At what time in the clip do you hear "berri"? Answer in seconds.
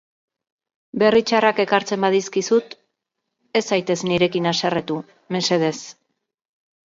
1.01-1.19